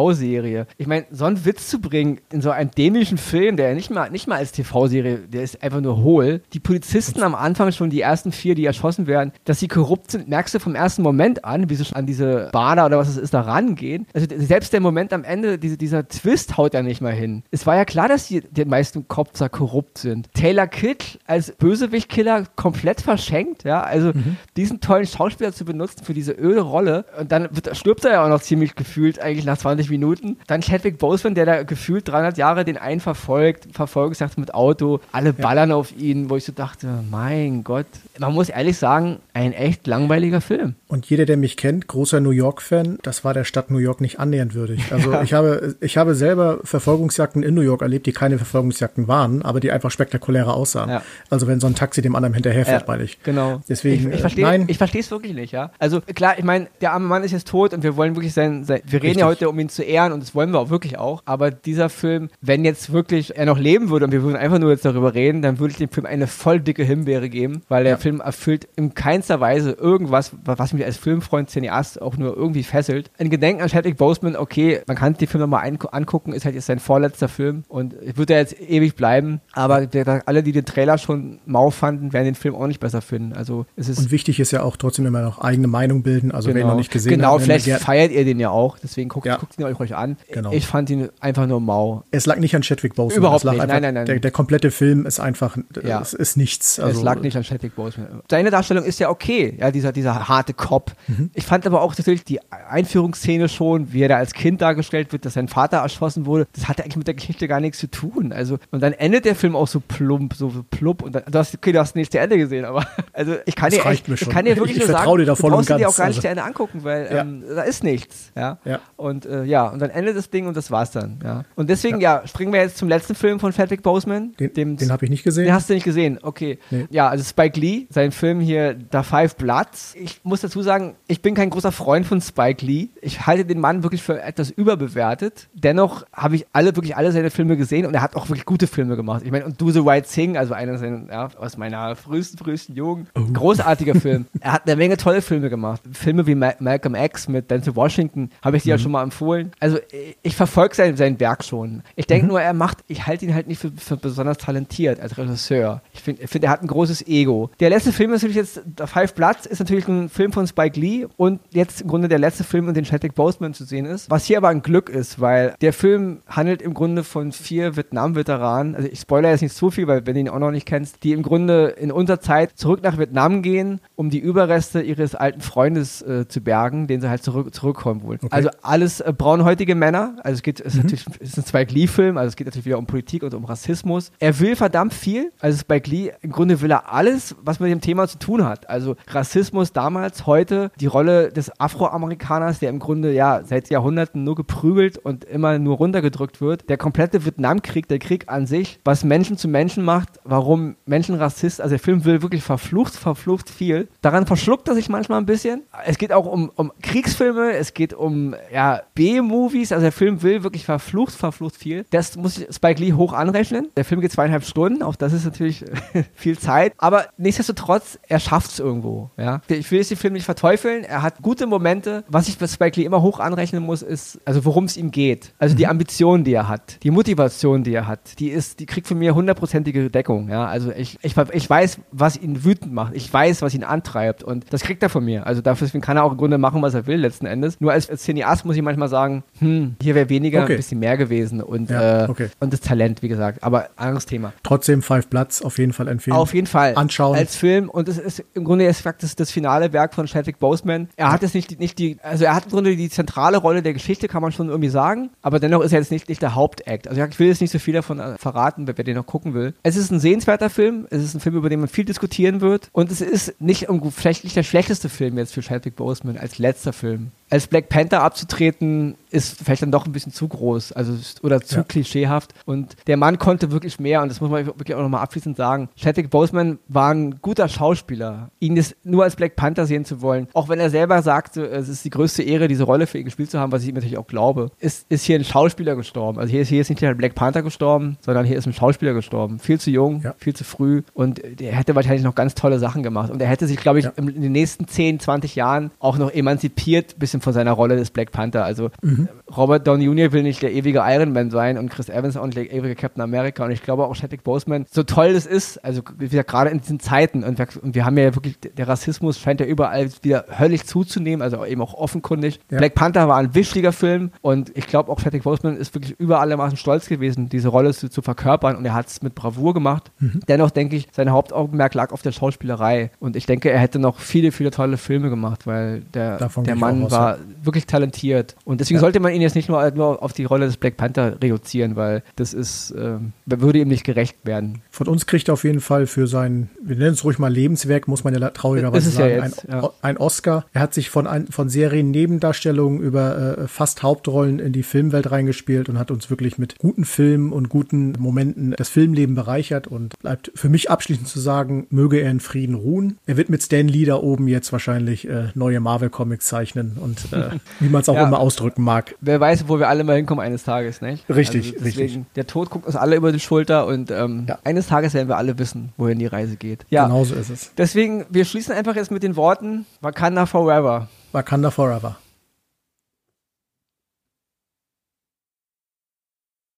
[0.00, 0.66] TV-Serie.
[0.78, 3.90] Ich meine, so einen Witz zu bringen in so einem dämlichen Film, der ja nicht
[3.90, 6.42] mal, nicht mal als TV-Serie, der ist einfach nur hohl.
[6.52, 10.28] Die Polizisten am Anfang schon, die ersten vier, die erschossen werden, dass sie korrupt sind,
[10.28, 13.16] merkst du vom ersten Moment an, wie sie schon an diese Bader oder was es
[13.16, 14.06] ist, da rangehen.
[14.14, 17.42] Also selbst der Moment am Ende, diese, dieser Twist haut ja nicht mal hin.
[17.50, 20.32] Es war ja klar, dass die, die meisten Kopfer korrupt sind.
[20.34, 24.36] Taylor Kidd als Bösewichtkiller komplett verschenkt, ja, also mhm.
[24.56, 28.24] diesen tollen Schauspieler zu benutzen für diese öde Rolle und dann wird, stirbt er ja
[28.24, 30.36] auch noch ziemlich gefühlt, eigentlich nach 20 Minuten.
[30.46, 35.32] Dann Chadwick Boseman, der da gefühlt 300 Jahre den einen verfolgt, Verfolgungsjagd mit Auto, alle
[35.32, 35.76] ballern ja.
[35.76, 37.86] auf ihn, wo ich so dachte, mein Gott.
[38.18, 40.74] Man muss ehrlich sagen, ein echt langweiliger Film.
[40.88, 44.18] Und jeder, der mich kennt, großer New York-Fan, das war der Stadt New York nicht
[44.18, 44.80] annähernd würdig.
[44.90, 45.22] Also ja.
[45.22, 49.60] ich habe, ich habe selber Verfolgungsjagden in New York erlebt, die keine Verfolgungsjagden waren, aber
[49.60, 50.90] die einfach spektakulärer aussahen.
[50.90, 51.02] Ja.
[51.28, 53.22] Also wenn so ein Taxi dem anderen hinterherfährt, ja, meine ich.
[53.22, 53.60] Genau.
[53.68, 55.72] Deswegen, ich, ich verstehe, ich verstehe es wirklich nicht, ja.
[55.78, 58.64] Also klar, ich meine, der arme Mann ist jetzt tot und wir wollen wirklich sein,
[58.64, 59.20] sein wir reden Richtig.
[59.20, 61.22] ja heute, um ihn zu ehren und das wollen wir auch wirklich auch.
[61.24, 64.70] Aber dieser Film, wenn jetzt wirklich er noch leben würde und wir würden einfach nur
[64.70, 67.98] jetzt darüber reden, dann würde ich dem Film eine voll dicke Himbeere geben, weil der
[67.98, 73.10] Film erfüllt in keinster Weise irgendwas, was mich als Filmfreund, Cineast auch nur irgendwie fesselt.
[73.18, 76.66] Ein Gedenken an Chadwick Boseman, okay, man kann den Film nochmal angucken, ist halt jetzt
[76.66, 79.86] sein vorletzter Film und wird er jetzt ewig bleiben, aber
[80.26, 83.32] alle, die den Trailer schon mau fanden, werden den Film auch nicht besser finden.
[83.32, 86.48] Also es ist und wichtig ist ja auch trotzdem immer noch eigene Meinung bilden, also
[86.48, 86.54] genau.
[86.54, 87.44] wer ihn noch nicht gesehen genau, hat.
[87.44, 89.36] Genau, vielleicht feiert ihr den ja auch, deswegen guckt, ja.
[89.36, 90.16] guckt ihn euch ruhig an.
[90.30, 90.52] Genau.
[90.52, 92.04] Ich fand ihn einfach nur mau.
[92.10, 93.18] Es lag nicht an Chadwick Boseman.
[93.18, 94.06] Überhaupt nicht, nein, nein, nein.
[94.06, 96.00] Der, der, komplette Film ist einfach, ja.
[96.00, 96.80] es ist nichts.
[96.80, 98.22] Also, es lag nicht an Chadwick Boseman.
[98.30, 100.92] Seine Darstellung ist ja okay, ja, dieser, dieser harte Cop.
[101.08, 101.30] Mhm.
[101.34, 105.24] Ich fand aber auch natürlich die Einführungsszene schon, wie er da als Kind dargestellt wird,
[105.24, 108.32] dass sein Vater erschossen wurde, das hatte eigentlich mit der Geschichte gar nichts zu tun.
[108.32, 111.54] Also, und dann endet der Film auch so plump, so plump und dann, du hast,
[111.54, 114.28] okay, du hast nicht zu Ende gesehen, aber also ich kann das dir echt, ich
[114.28, 116.16] kann dir wirklich ich, ich nur sagen, dir davon du brauchst dir auch gar nicht
[116.16, 116.20] also.
[116.20, 117.20] zu Ende angucken, weil ja.
[117.22, 118.58] ähm, da ist nichts, ja.
[118.64, 118.80] ja.
[118.96, 121.44] Und äh, ja, und dann endet das Ding und das war's dann, ja.
[121.56, 124.32] Und deswegen, ja, ja springen wir jetzt zum letzten Film von Chadwick Boseman.
[124.38, 125.44] Den, den habe ich nicht gesehen.
[125.44, 126.58] Den hast du nicht gesehen, okay.
[126.70, 126.86] Nee.
[126.90, 129.94] Ja, also Spike Lee, sein Film hier, The Five Bloods.
[129.96, 132.88] Ich muss dazu sagen, ich bin kein großer Freund von Spike Lee.
[133.02, 135.48] Ich halte den Mann wirklich für etwas überbewertet.
[135.52, 138.68] Dennoch habe ich alle, wirklich alle seine Filme gesehen und er hat auch wirklich gute
[138.68, 139.22] Filme gemacht.
[139.24, 142.76] Ich meine, und Do the Right Thing, also einer seiner, ja, aus meiner frühesten, frühesten
[142.76, 143.22] Jugend, oh.
[143.32, 144.26] großartiger Film.
[144.40, 145.82] Er hat eine Menge tolle Filme gemacht.
[145.92, 148.78] Filme wie Ma Malcolm X mit Denzel Washington, habe ich dir mhm.
[148.78, 149.52] ja schon mal empfohlen holen.
[149.60, 149.78] Also
[150.22, 151.82] ich verfolge sein, sein Werk schon.
[151.96, 152.30] Ich denke Mhm.
[152.30, 155.82] nur, er macht, ich halte ihn halt nicht für, für besonders talentiert als Regisseur.
[155.92, 157.50] Ich finde, find, er hat ein großes Ego.
[157.60, 160.78] Der letzte Film ist natürlich jetzt, The Five Bloods ist natürlich ein Film von Spike
[160.78, 164.10] Lee und jetzt im Grunde der letzte Film, in dem Chadwick Boseman zu sehen ist.
[164.10, 168.74] Was hier aber ein Glück ist, weil der Film handelt im Grunde von vier Vietnam-Veteranen.
[168.74, 171.02] Also ich spoilere jetzt nicht zu viel, weil wenn du ihn auch noch nicht kennst,
[171.04, 175.40] die im Grunde in unserer Zeit zurück nach Vietnam gehen, um die Überreste ihres alten
[175.40, 178.18] Freundes äh, zu bergen, den sie halt zurück, zurückkommen wollen.
[178.22, 178.28] Okay.
[178.34, 180.16] Also alles äh, braunhäutige Männer.
[180.24, 182.66] Also es geht, es ist natürlich es ist ein Spike Lee-Film, also es geht natürlich
[182.66, 184.10] wieder um Politik und um Rassismus.
[184.18, 185.30] Er will verdammt viel.
[185.38, 188.68] Also Spike Lee, im Grunde will er alles, was mit dem Thema zu tun hat.
[188.68, 194.34] Also Rassismus damals, heute, die Rolle des Afroamerikaners, der im Grunde ja seit Jahrhunderten nur
[194.34, 196.68] geprügelt und immer nur runtergedrückt wird.
[196.68, 201.60] Der komplette Vietnamkrieg, der Krieg an sich, was Menschen zu Menschen macht, warum Menschen Rassist,
[201.60, 203.86] also der Film will wirklich verflucht, verflucht viel.
[204.00, 205.62] Daran verschluckt er sich manchmal ein bisschen.
[205.86, 208.80] Es geht auch um, um Kriegsfilme, es geht um ja,
[209.22, 211.84] B-Movies, also der Film will wirklich verflucht, verflucht viel.
[211.90, 213.68] Das muss ich Spike Lee hoch anrechnen.
[213.76, 215.64] Der Film geht zweieinhalb Stunden, auch das ist natürlich
[216.14, 219.10] viel Zeit, aber nichtsdestotrotz, er schafft es irgendwo.
[219.16, 219.40] Ja?
[219.48, 222.04] Ich will jetzt den Film nicht verteufeln, er hat gute Momente.
[222.08, 225.32] Was ich bei Spike Lee immer hoch anrechnen muss, ist, also worum es ihm geht.
[225.38, 228.86] Also die Ambition, die er hat, die Motivation, die er hat, die ist, die kriegt
[228.86, 230.28] von mir hundertprozentige Deckung.
[230.28, 230.46] Ja?
[230.46, 232.94] Also ich, ich, ich weiß, was ihn wütend macht.
[232.94, 235.26] Ich weiß, was ihn antreibt und das kriegt er von mir.
[235.26, 237.60] Also dafür kann er auch im Grunde machen, was er will letzten Endes.
[237.60, 240.52] Nur als, als Cineast muss ich manchmal sagen, hm, hier wäre weniger Okay.
[240.54, 242.28] ein bisschen mehr gewesen und, Ja, äh, okay.
[242.40, 243.42] und das Talent, wie gesagt.
[243.42, 244.32] Aber anderes Thema.
[244.42, 246.16] Trotzdem Five Bloods auf jeden Fall empfehlen.
[246.16, 246.74] Auf jeden Fall.
[246.76, 247.16] Anschauen.
[247.16, 247.68] Als Film.
[247.68, 250.88] Und es ist im Grunde jetzt das, das finale Werk von Chadwick Boseman.
[250.96, 253.72] Er hat jetzt nicht, nicht die, also er hat im Grunde die zentrale Rolle der
[253.72, 255.10] Geschichte, kann man schon irgendwie sagen.
[255.22, 256.88] Aber dennoch ist er jetzt nicht, nicht der Hauptakt.
[256.88, 259.34] Also ich will jetzt nicht so viel davon äh, verraten, wer, wer den noch gucken
[259.34, 259.54] will.
[259.62, 260.86] Es ist ein sehenswerter Film.
[260.90, 262.68] Es ist ein Film, über den man viel diskutieren wird.
[262.72, 266.72] Und es ist nicht, vielleicht nicht der schlechteste Film jetzt für Chadwick Boseman als letzter
[266.72, 267.10] Film.
[267.30, 270.92] Als Black Panther abzutreten, ist vielleicht dann doch ein bisschen zu groß, also
[271.22, 271.62] oder zu Ja.
[271.64, 272.32] klischeehaft.
[272.46, 275.68] Und der Mann konnte wirklich mehr, und das muss man wirklich auch nochmal abschließend sagen.
[275.76, 278.30] Chadwick Boseman war ein guter Schauspieler.
[278.40, 281.68] Ihn jetzt nur als Black Panther sehen zu wollen, auch wenn er selber sagte, es
[281.68, 283.98] ist die größte Ehre, diese Rolle für ihn gespielt zu haben, was ich ihm natürlich
[283.98, 286.18] auch glaube, ist, ist hier ein Schauspieler gestorben.
[286.18, 288.94] Also hier ist, hier ist nicht der Black Panther gestorben, sondern hier ist ein Schauspieler
[288.94, 289.38] gestorben.
[289.38, 290.14] Viel zu jung, Ja.
[290.18, 293.10] viel zu früh und der hätte wahrscheinlich noch ganz tolle Sachen gemacht.
[293.10, 293.92] Und er hätte sich, glaube ich, Ja.
[293.96, 298.12] in den nächsten 10, 20 Jahren auch noch emanzipiert, bisschen von seiner Rolle des Black
[298.12, 298.44] Panther.
[298.44, 298.99] Also Mhm.
[299.36, 300.12] Robert Downey Jr.
[300.12, 303.02] will nicht der ewige Iron Man sein und Chris Evans auch nicht der ewige Captain
[303.02, 303.44] America.
[303.44, 306.60] Und ich glaube auch Chadwick Boseman, so toll das ist, also wie gesagt, gerade in
[306.60, 310.24] diesen Zeiten, und wir, und wir haben ja wirklich, der Rassismus scheint ja überall wieder
[310.38, 312.40] höllisch zuzunehmen, also eben auch offenkundig.
[312.50, 312.58] Ja.
[312.58, 316.20] Black Panther war ein wichtiger Film und ich glaube auch Chadwick Boseman ist wirklich über
[316.20, 319.54] alle Maßen stolz gewesen, diese Rolle zu, zu verkörpern und er hat es mit Bravour
[319.54, 319.92] gemacht.
[320.00, 320.20] Mhm.
[320.28, 323.98] Dennoch denke ich, sein Hauptaugenmerk lag auf der Schauspielerei und ich denke, er hätte noch
[323.98, 328.78] viele, viele tolle Filme gemacht, weil der, Davon der Mann war wirklich talentiert und deswegen
[328.78, 328.80] Ja.
[328.90, 332.02] Sollte man ihn jetzt nicht nur, nur auf die Rolle des Black Panther reduzieren, weil
[332.16, 334.62] das ist, ähm, würde ihm nicht gerecht werden.
[334.72, 337.86] Von uns kriegt er auf jeden Fall für sein, wir nennen es ruhig mal Lebenswerk,
[337.86, 339.70] muss man ja traurigerweise es ja sagen, jetzt, ein, ja.
[339.82, 340.44] ein Oscar.
[340.52, 345.08] Er hat sich von, ein, von Serien Nebendarstellungen über äh, fast Hauptrollen in die Filmwelt
[345.12, 349.96] reingespielt und hat uns wirklich mit guten Filmen und guten Momenten das Filmleben bereichert und
[350.00, 352.98] bleibt für mich abschließend zu sagen, möge er in Frieden ruhen.
[353.06, 357.30] Er wird mit Stan Lee da oben jetzt wahrscheinlich äh, neue Marvel-Comics zeichnen und äh,
[357.60, 358.06] wie man es auch Ja.
[358.08, 358.79] immer ausdrücken mag.
[359.00, 361.08] Wer weiß, wo wir alle mal hinkommen eines Tages, nicht?
[361.08, 362.04] Richtig, also deswegen, richtig.
[362.16, 364.38] Der Tod guckt uns alle über die Schulter und ähm, Ja.
[364.44, 366.64] eines Tages werden wir alle wissen, wohin die Reise geht.
[366.70, 367.52] Ja, Genauso ist es.
[367.56, 370.88] deswegen, wir schließen einfach jetzt mit den Worten Wakanda Forever.
[371.12, 371.96] Wakanda Forever.